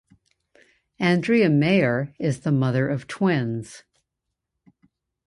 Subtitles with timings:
[0.97, 3.83] Andrea Mayer is the mother of twins.